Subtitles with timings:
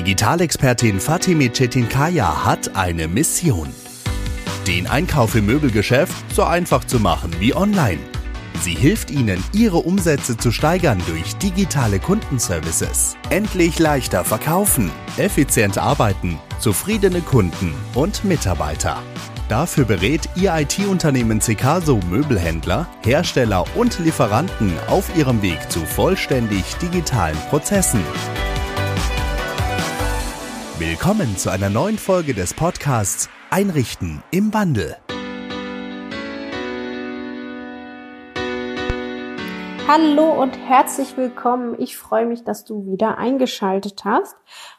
[0.00, 3.68] Digitalexpertin Fatime Çetinkaya hat eine Mission.
[4.66, 7.98] Den Einkauf im Möbelgeschäft so einfach zu machen wie online.
[8.62, 13.18] Sie hilft Ihnen, Ihre Umsätze zu steigern durch digitale Kundenservices.
[13.28, 19.02] Endlich leichter verkaufen, effizient arbeiten, zufriedene Kunden und Mitarbeiter.
[19.50, 27.36] Dafür berät Ihr IT-Unternehmen Cecaso Möbelhändler, Hersteller und Lieferanten auf ihrem Weg zu vollständig digitalen
[27.50, 28.00] Prozessen.
[30.80, 34.96] Willkommen zu einer neuen Folge des Podcasts Einrichten im Wandel.
[39.86, 41.78] Hallo und herzlich willkommen.
[41.78, 44.34] Ich freue mich, dass du wieder eingeschaltet hast.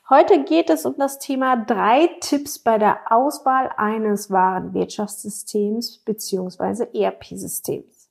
[0.09, 6.87] Heute geht es um das Thema drei Tipps bei der Auswahl eines Warenwirtschaftssystems bzw.
[6.99, 8.09] ERP-Systems.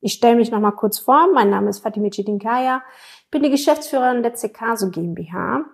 [0.00, 1.26] Ich stelle mich nochmal kurz vor.
[1.34, 2.84] Mein Name ist Fatime Chedinkaya.
[3.24, 5.64] Ich bin die Geschäftsführerin der Cecaso GmbH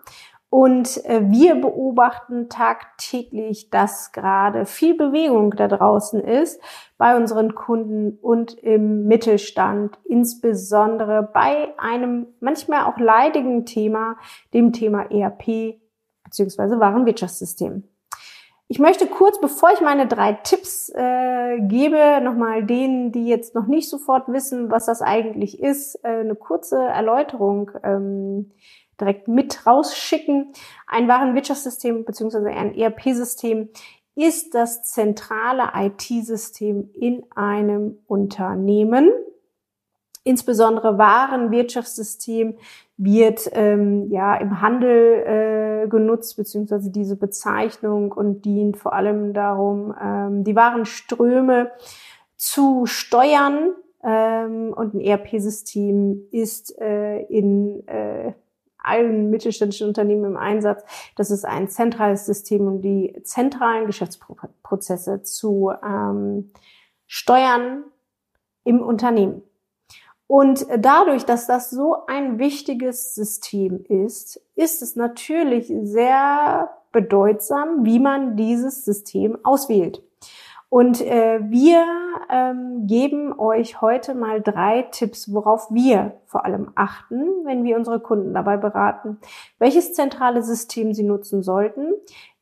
[0.51, 6.61] und äh, wir beobachten tagtäglich, dass gerade viel Bewegung da draußen ist
[6.97, 14.17] bei unseren Kunden und im Mittelstand, insbesondere bei einem manchmal auch leidigen Thema,
[14.55, 15.79] dem Thema ERP
[16.25, 16.81] bzw.
[16.81, 17.85] Warenwirtschaftssystem.
[18.71, 23.67] Ich möchte kurz, bevor ich meine drei Tipps äh, gebe, nochmal denen, die jetzt noch
[23.67, 28.53] nicht sofort wissen, was das eigentlich ist, äh, eine kurze Erläuterung ähm,
[29.01, 30.53] direkt mit rausschicken.
[30.87, 32.51] Ein Warenwirtschaftssystem bzw.
[32.51, 33.69] ein ERP-System
[34.15, 39.11] ist das zentrale IT-System in einem Unternehmen.
[40.25, 42.59] Insbesondere Warenwirtschaftssystem
[42.97, 49.95] wird ähm, ja im Handel äh, genutzt beziehungsweise diese Bezeichnung und dient vor allem darum,
[49.99, 51.71] ähm, die Warenströme
[52.37, 53.71] zu steuern.
[54.03, 58.33] Ähm, und ein ERP-System ist äh, in äh,
[58.79, 60.85] allen mittelständischen Unternehmen im Einsatz.
[61.17, 66.51] Das ist ein zentrales System, um die zentralen Geschäftsprozesse zu ähm,
[67.07, 67.85] steuern
[68.65, 69.43] im Unternehmen.
[70.27, 77.99] Und dadurch, dass das so ein wichtiges System ist, ist es natürlich sehr bedeutsam, wie
[77.99, 80.03] man dieses System auswählt.
[80.71, 81.87] Und äh, wir
[82.29, 88.01] ähm, geben euch heute mal drei Tipps, worauf wir vor allem achten, wenn wir unsere
[88.01, 89.19] Kunden dabei beraten,
[89.59, 91.95] welches zentrale System sie nutzen sollten.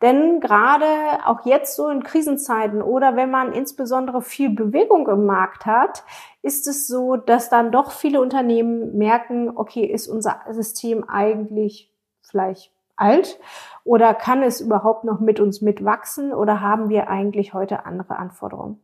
[0.03, 0.87] Denn gerade
[1.25, 6.03] auch jetzt so in Krisenzeiten oder wenn man insbesondere viel Bewegung im Markt hat,
[6.43, 11.93] ist es so, dass dann doch viele Unternehmen merken, okay, ist unser System eigentlich
[12.23, 13.39] vielleicht alt
[13.85, 18.83] oder kann es überhaupt noch mit uns mitwachsen oder haben wir eigentlich heute andere Anforderungen?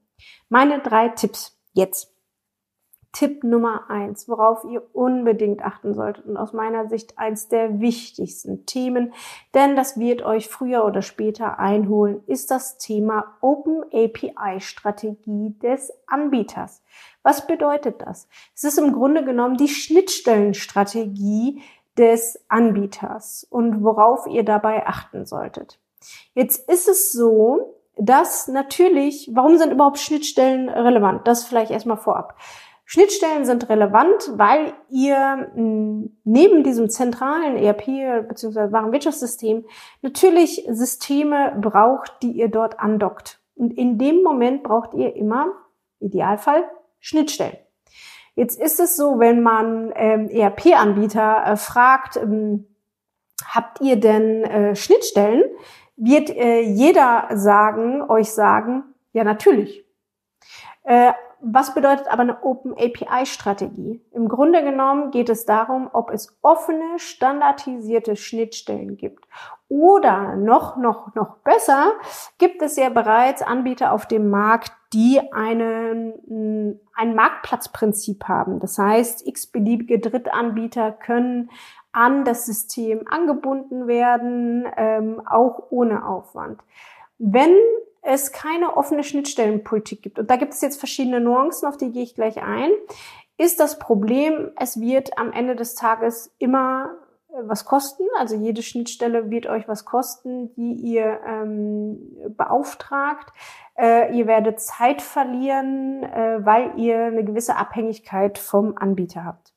[0.48, 2.12] Meine drei Tipps jetzt.
[3.12, 8.64] Tipp Nummer eins, worauf ihr unbedingt achten solltet und aus meiner Sicht eins der wichtigsten
[8.64, 9.12] Themen,
[9.52, 15.92] denn das wird euch früher oder später einholen, ist das Thema Open API Strategie des
[16.06, 16.82] Anbieters.
[17.22, 18.28] Was bedeutet das?
[18.54, 21.60] Es ist im Grunde genommen die Schnittstellenstrategie
[21.98, 25.78] des Anbieters und worauf ihr dabei achten solltet.
[26.34, 31.26] Jetzt ist es so, dass natürlich, warum sind überhaupt Schnittstellen relevant?
[31.26, 32.36] Das vielleicht erstmal vorab.
[32.84, 38.72] Schnittstellen sind relevant, weil ihr hm, neben diesem zentralen ERP bzw.
[38.72, 39.64] Warenwirtschaftssystem
[40.02, 43.41] natürlich Systeme braucht, die ihr dort andockt.
[43.54, 45.52] Und in dem Moment braucht ihr immer,
[46.00, 46.64] Idealfall,
[47.00, 47.56] Schnittstellen.
[48.34, 52.66] Jetzt ist es so, wenn man ähm, ERP-Anbieter äh, fragt, ähm,
[53.47, 55.43] habt ihr denn äh, Schnittstellen,
[55.97, 59.84] wird äh, jeder sagen, euch sagen, ja natürlich.
[60.84, 61.12] Äh,
[61.44, 64.00] was bedeutet aber eine Open API Strategie?
[64.12, 69.26] Im Grunde genommen geht es darum, ob es offene, standardisierte Schnittstellen gibt.
[69.69, 71.93] Oder noch, noch, noch besser,
[72.38, 78.60] gibt es ja bereits Anbieter auf dem Markt, die einen, ein Marktplatzprinzip haben.
[78.60, 81.50] Das heißt, x-beliebige Drittanbieter können
[81.92, 86.61] an das System angebunden werden, ähm, auch ohne Aufwand.
[87.19, 87.55] Wenn
[88.02, 92.02] es keine offene Schnittstellenpolitik gibt, und da gibt es jetzt verschiedene Nuancen, auf die gehe
[92.02, 92.70] ich gleich ein,
[93.38, 96.90] ist das Problem, es wird am Ende des Tages immer
[97.44, 98.05] was kosten.
[98.19, 101.99] Also jede Schnittstelle wird euch was kosten, die ihr ähm,
[102.37, 103.32] beauftragt.
[103.76, 109.52] Äh, ihr werdet Zeit verlieren, äh, weil ihr eine gewisse Abhängigkeit vom Anbieter habt.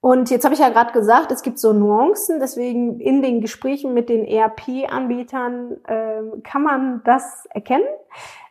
[0.00, 3.94] Und jetzt habe ich ja gerade gesagt, es gibt so Nuancen, deswegen in den Gesprächen
[3.94, 7.86] mit den ERP-Anbietern äh, kann man das erkennen,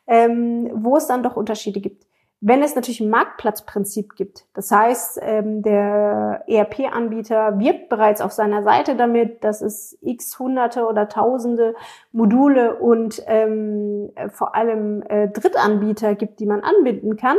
[0.07, 2.07] ähm, wo es dann doch Unterschiede gibt.
[2.45, 8.63] Wenn es natürlich ein Marktplatzprinzip gibt, das heißt, ähm, der ERP-Anbieter wirbt bereits auf seiner
[8.63, 11.73] Seite damit, dass es x Hunderte oder Tausende
[12.11, 17.37] Module und ähm, vor allem äh, Drittanbieter gibt, die man anbinden kann,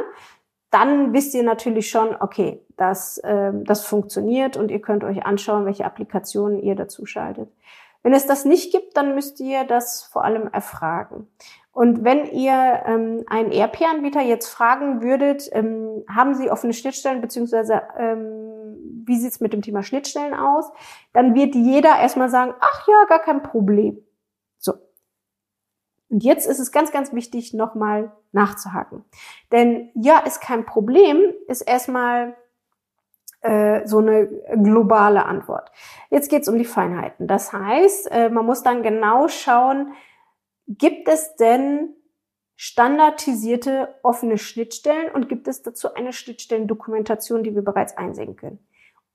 [0.71, 5.67] dann wisst ihr natürlich schon, okay, dass äh, das funktioniert und ihr könnt euch anschauen,
[5.67, 7.51] welche Applikationen ihr dazu schaltet.
[8.03, 11.29] Wenn es das nicht gibt, dann müsst ihr das vor allem erfragen.
[11.75, 17.83] Und wenn ihr ähm, einen ERP-Anbieter jetzt fragen würdet, ähm, haben Sie offene Schnittstellen, beziehungsweise
[17.99, 20.71] ähm, wie sieht's mit dem Thema Schnittstellen aus,
[21.13, 23.99] dann wird jeder erstmal sagen, ach ja, gar kein Problem.
[24.59, 24.75] So.
[26.09, 29.05] Und jetzt ist es ganz, ganz wichtig, nochmal nachzuhaken.
[29.51, 32.37] Denn ja, ist kein Problem, ist erstmal
[33.41, 34.29] äh, so eine
[34.63, 35.73] globale Antwort.
[36.09, 37.27] Jetzt geht's um die Feinheiten.
[37.27, 39.93] Das heißt, äh, man muss dann genau schauen,
[40.67, 41.95] Gibt es denn
[42.57, 48.59] standardisierte offene Schnittstellen und gibt es dazu eine Schnittstellendokumentation, die wir bereits einsehen können?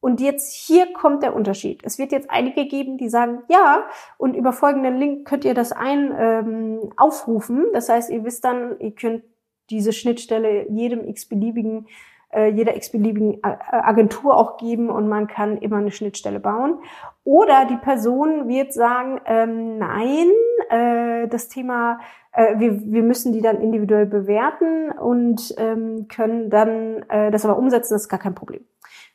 [0.01, 1.81] Und jetzt hier kommt der Unterschied.
[1.84, 3.86] Es wird jetzt einige geben, die sagen, ja,
[4.18, 7.66] und über folgenden Link könnt ihr das ein ähm, aufrufen.
[7.74, 9.24] Das heißt, ihr wisst dann, ihr könnt
[9.69, 11.88] diese Schnittstelle jedem x-beliebigen
[12.31, 16.80] jeder x-beliebigen Agentur auch geben und man kann immer eine Schnittstelle bauen.
[17.24, 20.31] Oder die Person wird sagen, ähm, nein,
[20.70, 22.00] äh, das Thema,
[22.31, 27.58] äh, wir, wir müssen die dann individuell bewerten und ähm, können dann äh, das aber
[27.58, 28.66] umsetzen, das ist gar kein Problem.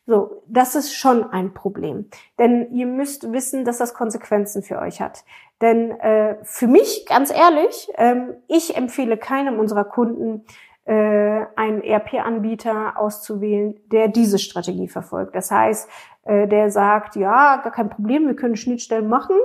[0.07, 2.11] So, das ist schon ein Problem.
[2.39, 5.25] Denn ihr müsst wissen, dass das Konsequenzen für euch hat.
[5.63, 12.99] Denn äh, für mich, ganz ehrlich, ähm, ich empfehle keinem unserer Kunden, äh, einen ERP-Anbieter
[12.99, 15.35] auszuwählen, der diese Strategie verfolgt.
[15.35, 15.89] Das heißt,
[16.25, 19.37] äh, der sagt, ja, gar kein Problem, wir können Schnittstellen machen,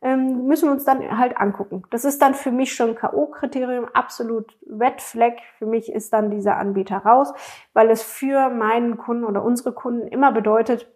[0.00, 1.82] ähm, müssen wir uns dann halt angucken.
[1.90, 5.34] Das ist dann für mich schon K.O.-Kriterium, absolut Red Flag.
[5.58, 7.32] Für mich ist dann dieser Anbieter raus,
[7.72, 10.88] weil es für meinen Kunden oder unsere Kunden immer bedeutet,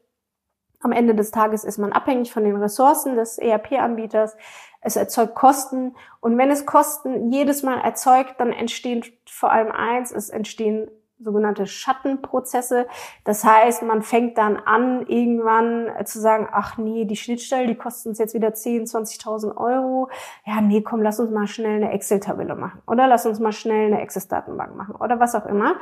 [0.81, 4.37] am Ende des Tages ist man abhängig von den Ressourcen des ERP-Anbieters.
[4.83, 5.95] Es erzeugt Kosten.
[6.21, 10.91] Und wenn es Kosten jedes Mal erzeugt, dann entstehen vor allem eins, es entstehen
[11.23, 12.87] sogenannte Schattenprozesse.
[13.25, 18.07] Das heißt, man fängt dann an, irgendwann zu sagen, ach nee, die Schnittstelle, die kostet
[18.07, 20.11] uns jetzt wieder 10, 20.000 Euro.
[20.45, 22.83] Ja, nee, komm, lass uns mal schnell eine Excel-Tabelle machen.
[22.87, 24.97] Oder lass uns mal schnell eine Access-Datenbank machen.
[24.97, 25.77] Oder was auch immer.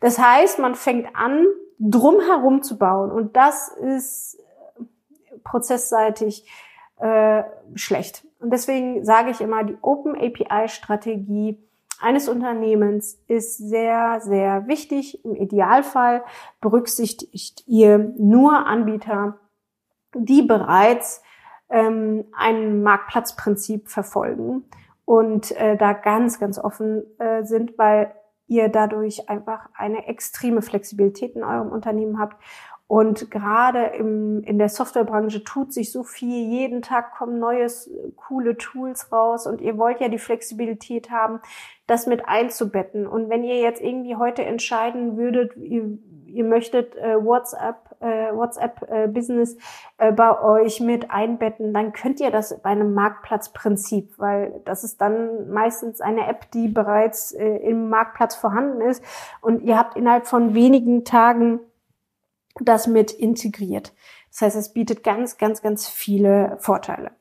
[0.00, 1.44] Das heißt, man fängt an,
[1.78, 3.10] drumherum zu bauen.
[3.10, 4.38] Und das ist
[5.44, 6.48] prozessseitig
[6.98, 7.42] äh,
[7.74, 8.24] schlecht.
[8.46, 11.58] Und deswegen sage ich immer, die Open API Strategie
[12.00, 15.24] eines Unternehmens ist sehr, sehr wichtig.
[15.24, 16.22] Im Idealfall
[16.60, 19.40] berücksichtigt ihr nur Anbieter,
[20.14, 21.24] die bereits
[21.70, 24.62] ähm, ein Marktplatzprinzip verfolgen
[25.04, 28.14] und äh, da ganz, ganz offen äh, sind, weil
[28.46, 32.40] ihr dadurch einfach eine extreme Flexibilität in eurem Unternehmen habt
[32.88, 36.48] und gerade im, in der Softwarebranche tut sich so viel.
[36.48, 41.40] Jeden Tag kommen neues, coole Tools raus und ihr wollt ja die Flexibilität haben,
[41.88, 43.08] das mit einzubetten.
[43.08, 48.88] Und wenn ihr jetzt irgendwie heute entscheiden würdet, ihr, ihr möchtet äh, WhatsApp, äh, WhatsApp
[48.88, 49.56] äh, Business
[49.98, 55.00] äh, bei euch mit einbetten, dann könnt ihr das bei einem Marktplatzprinzip, weil das ist
[55.00, 59.02] dann meistens eine App, die bereits äh, im Marktplatz vorhanden ist
[59.40, 61.58] und ihr habt innerhalb von wenigen Tagen
[62.62, 63.92] das mit integriert.
[64.30, 67.12] Das heißt, es bietet ganz, ganz, ganz viele Vorteile.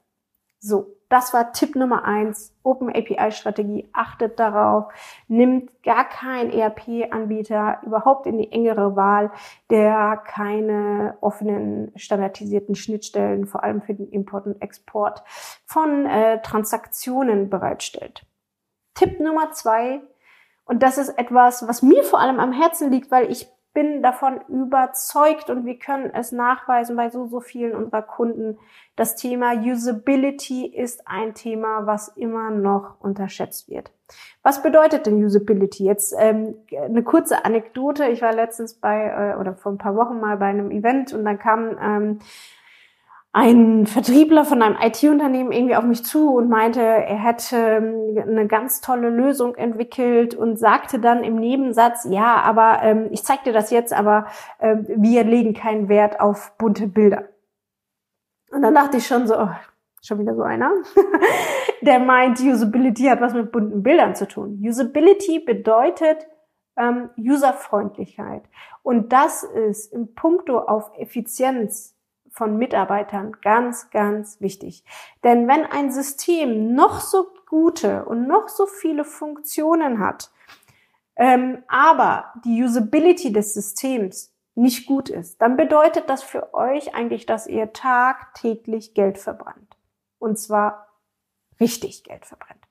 [0.59, 2.53] So, das war Tipp Nummer eins.
[2.63, 3.87] Open API Strategie.
[3.93, 4.91] Achtet darauf.
[5.27, 9.31] Nimmt gar keinen ERP-Anbieter überhaupt in die engere Wahl,
[9.69, 15.23] der keine offenen standardisierten Schnittstellen, vor allem für den Import und Export
[15.65, 18.25] von äh, Transaktionen bereitstellt.
[18.95, 20.01] Tipp Nummer zwei.
[20.65, 24.39] Und das ist etwas, was mir vor allem am Herzen liegt, weil ich bin davon
[24.47, 28.57] überzeugt und wir können es nachweisen bei so, so vielen unserer Kunden.
[28.95, 33.91] Das Thema Usability ist ein Thema, was immer noch unterschätzt wird.
[34.43, 35.83] Was bedeutet denn Usability?
[35.83, 38.07] Jetzt ähm, eine kurze Anekdote.
[38.07, 41.25] Ich war letztens bei, äh, oder vor ein paar Wochen mal bei einem Event und
[41.25, 42.19] dann kam ähm,
[43.35, 48.47] ein Vertriebler von einem IT-Unternehmen irgendwie auf mich zu und meinte, er hätte ähm, eine
[48.47, 53.51] ganz tolle Lösung entwickelt und sagte dann im Nebensatz, ja, aber ähm, ich zeig dir
[53.51, 54.27] das jetzt, aber
[54.59, 57.27] äh, wir legen keinen Wert auf bunte Bilder.
[58.51, 59.49] Und dann dachte ich schon so, oh,
[60.01, 60.71] schon wieder so einer,
[61.81, 64.61] der meint, Usability hat was mit bunten Bildern zu tun.
[64.65, 66.25] Usability bedeutet
[66.77, 68.43] ähm, Userfreundlichkeit.
[68.81, 71.94] Und das ist im Punkto auf Effizienz
[72.35, 74.83] von Mitarbeitern ganz, ganz wichtig.
[75.23, 80.31] Denn wenn ein System noch so gute und noch so viele Funktionen hat,
[81.15, 87.25] ähm, aber die Usability des Systems nicht gut ist, dann bedeutet das für euch eigentlich,
[87.25, 89.77] dass ihr tagtäglich Geld verbrannt.
[90.19, 90.87] Und zwar
[91.61, 92.64] richtig Geld verbrennt.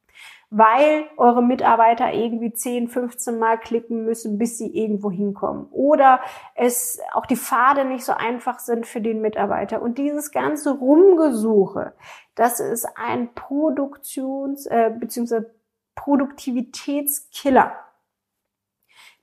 [0.57, 5.67] Weil eure Mitarbeiter irgendwie 10, 15 Mal klicken müssen, bis sie irgendwo hinkommen.
[5.73, 6.21] Oder
[6.55, 9.83] es auch die Pfade nicht so einfach sind für den Mitarbeiter.
[9.83, 11.95] Und dieses ganze Rumgesuche,
[12.37, 15.47] das ist ein Produktions- äh, bzw.
[15.97, 17.73] Produktivitätskiller.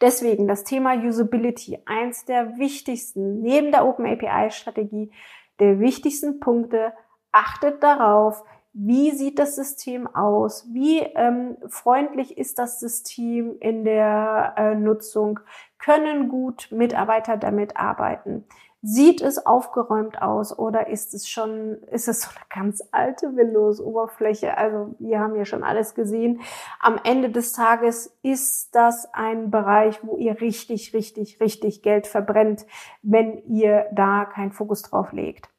[0.01, 5.11] Deswegen das Thema Usability, eins der wichtigsten, neben der Open API Strategie,
[5.59, 6.91] der wichtigsten Punkte.
[7.31, 10.65] Achtet darauf, wie sieht das System aus?
[10.71, 15.41] Wie ähm, freundlich ist das System in der äh, Nutzung?
[15.77, 18.45] Können gut Mitarbeiter damit arbeiten?
[18.83, 24.57] Sieht es aufgeräumt aus oder ist es schon, ist es so eine ganz alte Windows-Oberfläche?
[24.57, 26.41] Also wir haben ja schon alles gesehen.
[26.79, 32.65] Am Ende des Tages ist das ein Bereich, wo ihr richtig, richtig, richtig Geld verbrennt,
[33.03, 35.49] wenn ihr da keinen Fokus drauf legt.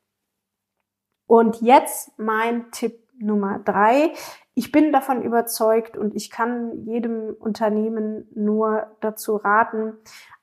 [1.26, 4.12] Und jetzt mein Tipp Nummer drei.
[4.54, 9.94] Ich bin davon überzeugt und ich kann jedem Unternehmen nur dazu raten,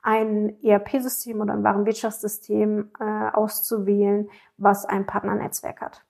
[0.02, 6.04] ein ERP-System oder ein Warenwirtschaftssystem äh, auszuwählen, was ein Partnernetzwerk hat.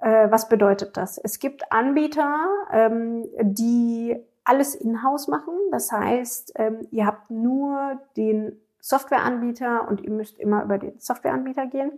[0.00, 1.16] Äh, was bedeutet das?
[1.18, 5.54] Es gibt Anbieter, ähm, die alles in-house machen.
[5.70, 11.66] Das heißt, ähm, ihr habt nur den Softwareanbieter und ihr müsst immer über den Softwareanbieter
[11.66, 11.92] gehen.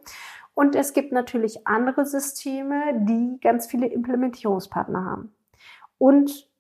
[0.55, 5.35] Und es gibt natürlich andere Systeme, die ganz viele Implementierungspartner haben.
[5.99, 6.53] Und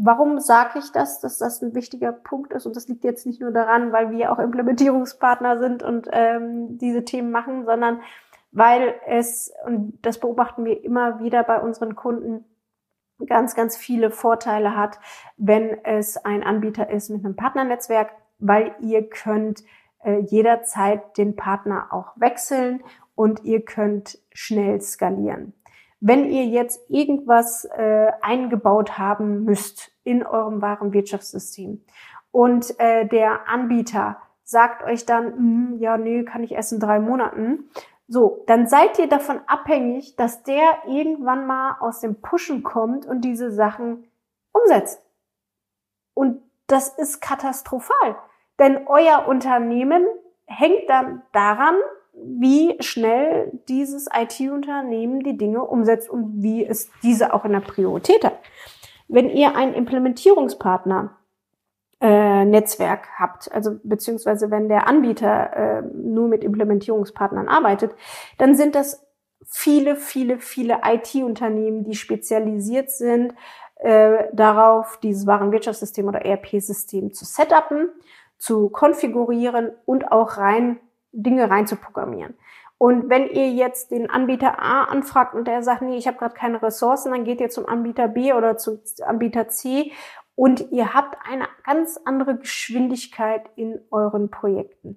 [0.00, 2.66] Warum sage ich das, dass das ein wichtiger Punkt ist?
[2.66, 7.04] Und das liegt jetzt nicht nur daran, weil wir auch Implementierungspartner sind und ähm, diese
[7.04, 8.00] Themen machen, sondern
[8.52, 12.44] weil es, und das beobachten wir immer wieder bei unseren Kunden,
[13.26, 15.00] ganz, ganz viele Vorteile hat,
[15.36, 19.64] wenn es ein Anbieter ist mit einem Partnernetzwerk, weil ihr könnt
[20.04, 22.84] äh, jederzeit den Partner auch wechseln
[23.18, 25.52] und ihr könnt schnell skalieren.
[25.98, 31.84] Wenn ihr jetzt irgendwas äh, eingebaut haben müsst in eurem Warenwirtschaftssystem
[32.30, 37.00] und äh, der Anbieter sagt euch dann, hm, ja, nee, kann ich erst in drei
[37.00, 37.68] Monaten,
[38.06, 43.22] so, dann seid ihr davon abhängig, dass der irgendwann mal aus dem Pushen kommt und
[43.22, 44.06] diese Sachen
[44.52, 45.04] umsetzt.
[46.14, 48.16] Und das ist katastrophal,
[48.60, 50.06] denn euer Unternehmen
[50.46, 51.74] hängt dann daran,
[52.24, 58.24] wie schnell dieses IT-Unternehmen die Dinge umsetzt und wie es diese auch in der Priorität
[58.24, 58.38] hat.
[59.08, 61.16] Wenn ihr einen Implementierungspartner
[62.00, 67.94] äh, Netzwerk habt, also beziehungsweise wenn der Anbieter äh, nur mit Implementierungspartnern arbeitet,
[68.36, 69.04] dann sind das
[69.44, 73.34] viele, viele, viele IT-Unternehmen, die spezialisiert sind
[73.76, 77.90] äh, darauf, dieses Warenwirtschaftssystem oder ERP-System zu setupen,
[78.36, 80.78] zu konfigurieren und auch rein
[81.12, 82.34] Dinge reinzuprogrammieren.
[82.78, 86.34] Und wenn ihr jetzt den Anbieter A anfragt und der sagt, nee, ich habe gerade
[86.34, 89.92] keine Ressourcen, dann geht ihr zum Anbieter B oder zum Anbieter C
[90.36, 94.96] und ihr habt eine ganz andere Geschwindigkeit in euren Projekten.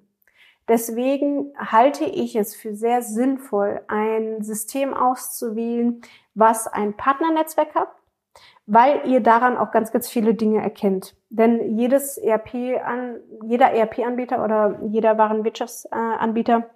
[0.68, 6.00] Deswegen halte ich es für sehr sinnvoll, ein System auszuwählen,
[6.34, 7.88] was ein Partnernetzwerk hat,
[8.66, 11.16] weil ihr daran auch ganz, ganz viele Dinge erkennt.
[11.32, 16.68] Denn jedes ERP an, jeder ERP-Anbieter oder jeder Warenwirtschaftsanbieter,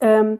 [0.00, 0.38] ähm,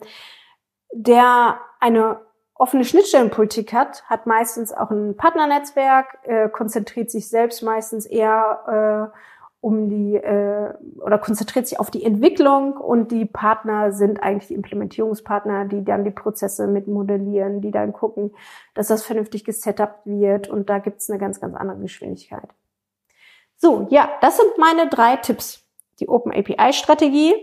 [0.93, 2.21] der eine
[2.55, 9.19] offene Schnittstellenpolitik hat, hat meistens auch ein Partnernetzwerk, äh, konzentriert sich selbst meistens eher äh,
[9.61, 14.55] um die äh, oder konzentriert sich auf die Entwicklung und die Partner sind eigentlich die
[14.55, 18.33] Implementierungspartner, die dann die Prozesse mit modellieren, die dann gucken,
[18.73, 22.49] dass das vernünftig gesetupt wird und da gibt's eine ganz, ganz andere Geschwindigkeit.
[23.59, 25.65] So, ja, das sind meine drei Tipps.
[26.01, 27.35] Die Open API Strategie,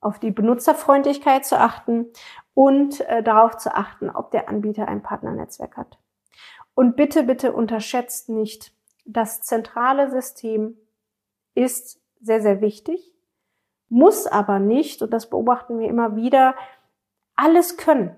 [0.00, 2.06] auf die Benutzerfreundlichkeit zu achten
[2.54, 5.98] und äh, darauf zu achten, ob der Anbieter ein Partnernetzwerk hat.
[6.74, 8.72] Und bitte, bitte unterschätzt nicht
[9.04, 10.76] das zentrale System
[11.54, 13.12] ist sehr, sehr wichtig,
[13.88, 16.56] muss aber nicht, und das beobachten wir immer wieder,
[17.36, 18.16] alles können.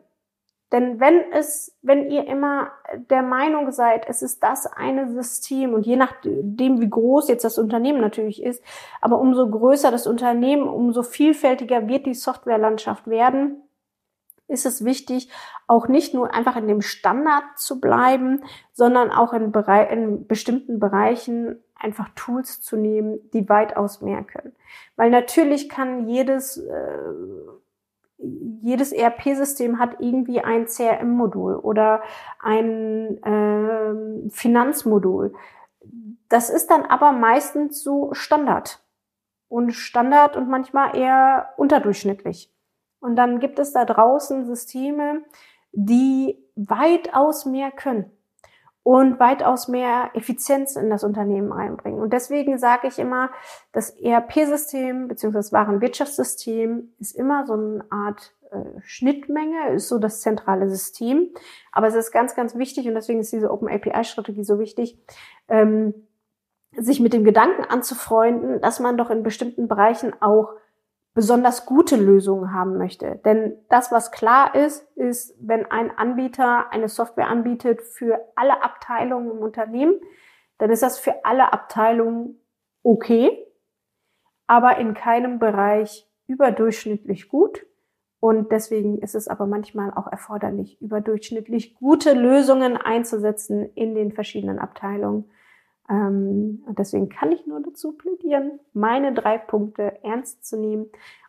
[0.72, 2.72] Denn wenn es, wenn ihr immer
[3.10, 7.58] der Meinung seid, es ist das eine System und je nachdem, wie groß jetzt das
[7.58, 8.64] Unternehmen natürlich ist,
[9.00, 13.62] aber umso größer das Unternehmen, umso vielfältiger wird die Softwarelandschaft werden,
[14.48, 15.30] ist es wichtig,
[15.66, 20.78] auch nicht nur einfach in dem Standard zu bleiben, sondern auch in, Bere in bestimmten
[20.78, 24.54] Bereichen einfach Tools zu nehmen, die weitaus mehr können.
[24.96, 26.98] Weil natürlich kann jedes, äh,
[28.18, 32.02] jedes ERP-System hat irgendwie ein CRM-Modul oder
[32.40, 35.34] ein äh, Finanzmodul.
[36.28, 38.82] das ist dann aber meistens so Standard.
[39.48, 42.52] Und Standard und manchmal eher unterdurchschnittlich.
[42.98, 45.22] Und dann gibt es da draußen Systeme,
[45.72, 48.15] die weitaus mehr können
[48.86, 51.98] und weitaus mehr Effizienz in das Unternehmen einbringen.
[51.98, 53.30] Und deswegen sage ich immer,
[53.72, 55.50] das ERP-System bzw.
[55.50, 61.30] Warenwirtschaftssystem ist immer so eine Art äh, Schnittmenge, ist so das zentrale System.
[61.72, 64.96] Aber es ist ganz, ganz wichtig und deswegen ist diese Open API-Strategie so wichtig,
[65.48, 65.92] ähm,
[66.76, 70.50] sich mit dem Gedanken anzufreunden, dass man doch in bestimmten Bereichen auch
[71.16, 73.18] besonders gute Lösungen haben möchte.
[73.24, 79.30] Denn das, was klar ist, ist, wenn ein Anbieter eine Software anbietet für alle Abteilungen
[79.30, 79.94] im Unternehmen,
[80.58, 82.38] dann ist das für alle Abteilungen
[82.82, 83.30] okay,
[84.46, 87.64] aber in keinem Bereich überdurchschnittlich gut.
[88.20, 94.58] Und deswegen ist es aber manchmal auch erforderlich, überdurchschnittlich gute Lösungen einzusetzen in den verschiedenen
[94.58, 95.30] Abteilungen.
[95.88, 100.86] Ähm, und deswegen kann ich nur dazu plädieren, meine drei Punkte ernst zu nehmen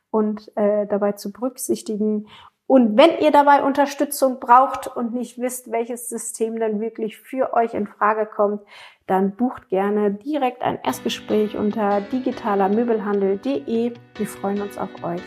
[0.09, 2.27] und äh, dabei zu berücksichtigen.
[2.65, 7.73] Und wenn ihr dabei Unterstützung braucht und nicht wisst, welches System dann wirklich für euch
[7.73, 8.61] in Frage kommt,
[9.05, 13.93] dann bucht gerne direkt ein Erstgespräch unter digitalermöbelhandel.de.
[14.15, 15.21] Wir freuen uns auf euch.